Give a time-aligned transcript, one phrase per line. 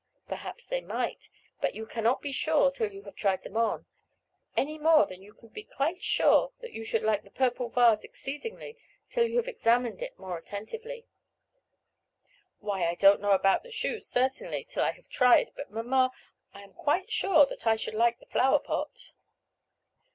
[0.27, 1.29] "Perhaps they might;
[1.61, 3.85] but you cannot be sure till you have tried them on,
[4.57, 8.03] any more than you can be quite sure that you should like the purple vase
[8.03, 8.75] exceedingly,
[9.11, 11.05] till you have examined it more attentively."
[12.57, 16.09] "Why, I don't know about the shoes, certainly, till I have tried; but, mamma,
[16.51, 19.11] I am quite sure that I should like the flower pot."